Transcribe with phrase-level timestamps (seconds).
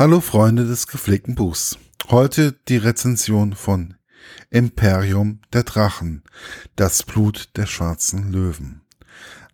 [0.00, 1.76] Hallo Freunde des gepflegten Buchs.
[2.08, 3.96] Heute die Rezension von
[4.48, 6.22] Imperium der Drachen,
[6.74, 8.80] das Blut der schwarzen Löwen.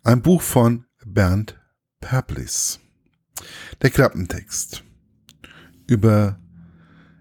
[0.05, 1.59] Ein Buch von Bernd
[1.99, 2.79] Perplis.
[3.81, 4.85] Der Klappentext
[5.85, 6.39] über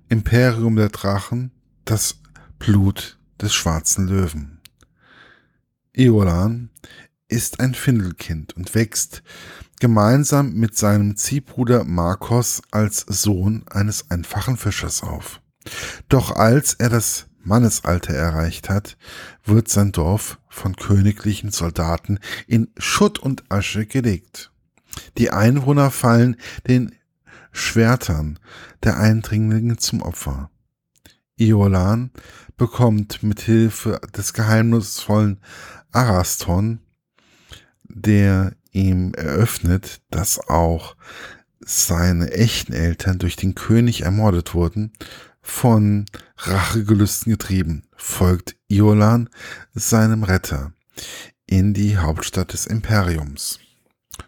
[0.08, 1.50] Imperium der Drachen,
[1.84, 2.20] das
[2.60, 4.60] Blut des schwarzen Löwen.
[5.92, 6.70] Eolan
[7.28, 9.22] ist ein Findelkind und wächst
[9.80, 15.40] gemeinsam mit seinem Ziehbruder Marcos als Sohn eines einfachen Fischers auf.
[16.08, 18.96] Doch als er das Mannesalter erreicht hat,
[19.44, 24.50] wird sein Dorf von königlichen Soldaten in Schutt und Asche gelegt.
[25.18, 26.36] Die Einwohner fallen
[26.66, 26.94] den
[27.52, 28.38] Schwertern
[28.82, 30.50] der Eindringlinge zum Opfer.
[31.36, 32.10] Iolan
[32.56, 35.40] bekommt mit Hilfe des geheimnisvollen
[35.92, 36.80] Araston,
[37.96, 40.96] der ihm eröffnet, dass auch
[41.60, 44.92] seine echten Eltern durch den König ermordet wurden,
[45.40, 46.06] von
[46.36, 49.30] Rachegelüsten getrieben, folgt Iolan
[49.72, 50.72] seinem Retter
[51.46, 53.58] in die Hauptstadt des Imperiums.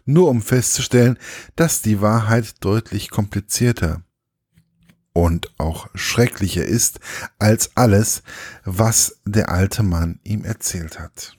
[0.05, 1.17] Nur um festzustellen,
[1.55, 4.01] dass die Wahrheit deutlich komplizierter
[5.13, 6.99] und auch schrecklicher ist
[7.37, 8.23] als alles,
[8.63, 11.38] was der alte Mann ihm erzählt hat.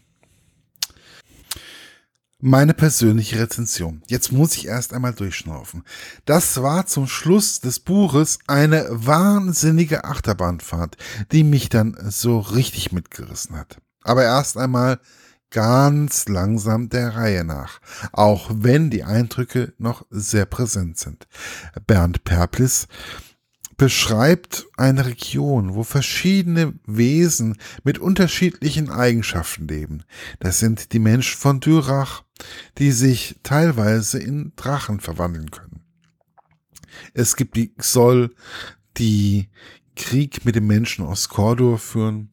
[2.43, 4.03] Meine persönliche Rezension.
[4.07, 5.85] Jetzt muss ich erst einmal durchschnaufen.
[6.25, 10.97] Das war zum Schluss des Buches eine wahnsinnige Achterbahnfahrt,
[11.33, 13.83] die mich dann so richtig mitgerissen hat.
[14.03, 15.01] Aber erst einmal
[15.51, 17.81] ganz langsam der Reihe nach,
[18.13, 21.29] auch wenn die Eindrücke noch sehr präsent sind.
[21.87, 22.89] Bernd Perplis
[23.81, 30.03] beschreibt eine Region, wo verschiedene Wesen mit unterschiedlichen Eigenschaften leben.
[30.39, 32.23] Das sind die Menschen von Dürach,
[32.77, 35.81] die sich teilweise in Drachen verwandeln können.
[37.15, 38.35] Es gibt die Xol,
[38.99, 39.49] die
[39.97, 42.29] Krieg mit den Menschen aus Kordor führen,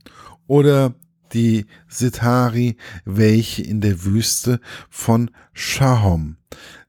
[0.47, 0.95] oder
[1.31, 2.75] die Sitari,
[3.05, 4.59] welche in der Wüste
[4.89, 6.35] von Shahom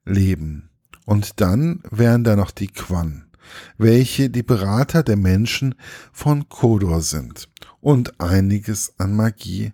[0.04, 0.70] leben.
[1.04, 3.27] Und dann wären da noch die Quan
[3.76, 5.74] welche die Berater der Menschen
[6.12, 7.48] von Kodor sind
[7.80, 9.72] und einiges an Magie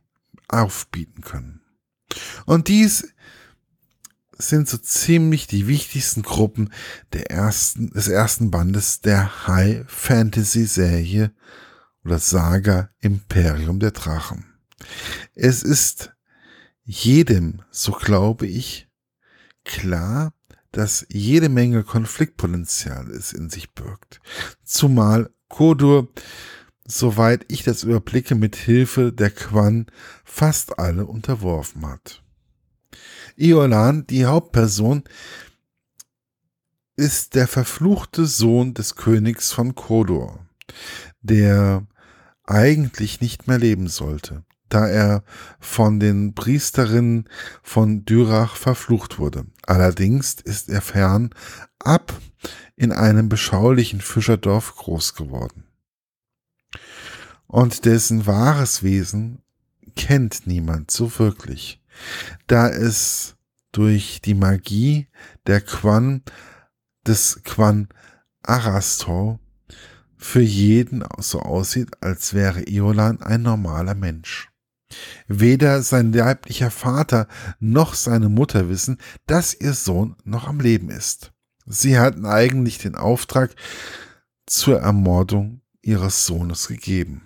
[0.49, 1.61] aufbieten können.
[2.47, 3.15] Und dies
[4.37, 6.73] sind so ziemlich die wichtigsten Gruppen
[7.13, 11.33] der ersten, des ersten Bandes der High Fantasy Serie
[12.05, 14.45] oder Saga Imperium der Drachen.
[15.35, 16.13] Es ist
[16.85, 18.89] jedem, so glaube ich,
[19.65, 20.33] klar,
[20.75, 24.21] dass jede Menge Konfliktpotenzial es in sich birgt.
[24.65, 26.09] Zumal Kodur,
[26.85, 29.87] soweit ich das überblicke, mit Hilfe der Quan
[30.25, 32.23] fast alle unterworfen hat.
[33.37, 35.05] Iolan, die Hauptperson,
[36.97, 40.47] ist der verfluchte Sohn des Königs von Kodor,
[41.23, 41.87] der
[42.45, 45.23] eigentlich nicht mehr leben sollte da er
[45.61, 47.29] von den Priesterinnen
[47.63, 49.47] von Dürach verflucht wurde.
[49.63, 51.31] Allerdings ist er fern
[51.79, 52.13] ab
[52.75, 55.65] in einem beschaulichen Fischerdorf groß geworden.
[57.47, 59.43] Und dessen wahres Wesen
[59.95, 61.81] kennt niemand so wirklich,
[62.49, 63.37] da es
[63.71, 65.07] durch die Magie
[65.47, 66.23] der Quan
[67.07, 67.89] des Quan
[68.43, 69.39] Arastor
[70.17, 74.51] für jeden so aussieht, als wäre Iolan ein normaler Mensch.
[75.27, 77.27] Weder sein leiblicher Vater
[77.59, 81.33] noch seine Mutter wissen, dass ihr Sohn noch am Leben ist.
[81.67, 83.55] Sie hatten eigentlich den Auftrag
[84.47, 87.23] zur Ermordung ihres Sohnes gegeben.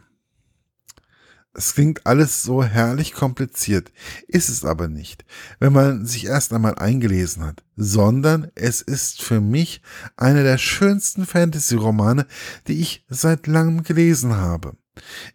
[1.54, 3.90] Es klingt alles so herrlich kompliziert,
[4.28, 5.24] ist es aber nicht,
[5.58, 9.82] wenn man sich erst einmal eingelesen hat, sondern es ist für mich
[10.16, 12.26] einer der schönsten Fantasy-Romane,
[12.68, 14.76] die ich seit langem gelesen habe.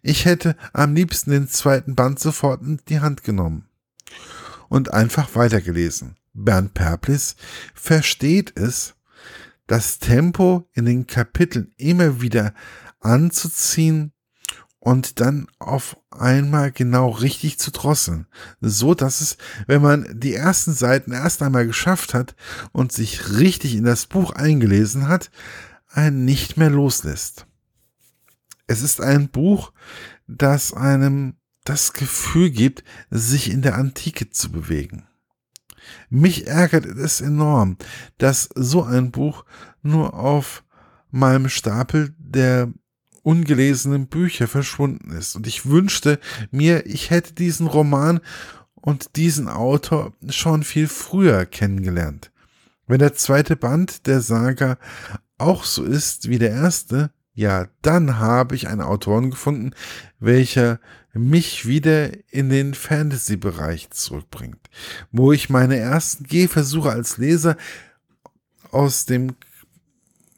[0.02, 3.68] Ich hätte am liebsten den zweiten Band sofort in die Hand genommen
[4.68, 6.16] und einfach weitergelesen.
[6.32, 7.36] Bernd Perplis
[7.74, 8.94] versteht es,
[9.66, 12.54] das Tempo in den Kapiteln immer wieder
[13.00, 14.12] anzuziehen
[14.84, 18.26] und dann auf einmal genau richtig zu drosseln,
[18.60, 22.36] so dass es, wenn man die ersten Seiten erst einmal geschafft hat
[22.72, 25.30] und sich richtig in das Buch eingelesen hat,
[25.88, 27.46] einen nicht mehr loslässt.
[28.66, 29.72] Es ist ein Buch,
[30.26, 35.06] das einem das Gefühl gibt, sich in der Antike zu bewegen.
[36.08, 37.76] Mich ärgert es enorm,
[38.18, 39.44] dass so ein Buch
[39.82, 40.64] nur auf
[41.10, 42.72] meinem Stapel der
[43.22, 45.36] ungelesenen Bücher verschwunden ist.
[45.36, 46.18] Und ich wünschte
[46.50, 48.20] mir, ich hätte diesen Roman
[48.74, 52.30] und diesen Autor schon viel früher kennengelernt.
[52.86, 54.78] Wenn der zweite Band der Saga
[55.38, 59.72] auch so ist wie der erste, ja, dann habe ich einen Autoren gefunden,
[60.20, 60.78] welcher
[61.12, 64.70] mich wieder in den Fantasy-Bereich zurückbringt,
[65.10, 67.56] wo ich meine ersten Gehversuche als Leser
[68.70, 69.34] aus dem,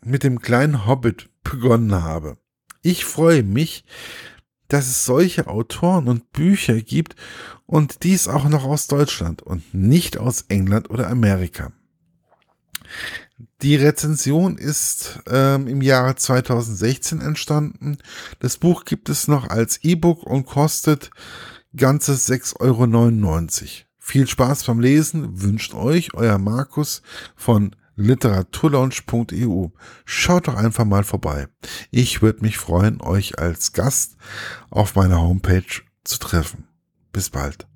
[0.05, 2.39] mit dem kleinen Hobbit begonnen habe.
[2.83, 3.85] Ich freue mich,
[4.69, 7.15] dass es solche Autoren und Bücher gibt
[7.67, 11.73] und dies auch noch aus Deutschland und nicht aus England oder Amerika.
[13.63, 17.97] Die Rezension ist ähm, im Jahre 2016 entstanden.
[18.39, 21.11] Das Buch gibt es noch als E-Book und kostet
[21.75, 23.87] ganze 6,99 Euro.
[23.99, 27.03] Viel Spaß beim Lesen wünscht euch euer Markus
[27.35, 29.69] von literaturlaunch.eu.
[30.05, 31.49] Schaut doch einfach mal vorbei.
[31.91, 34.17] Ich würde mich freuen, euch als Gast
[34.71, 36.69] auf meiner Homepage zu treffen.
[37.11, 37.67] Bis bald.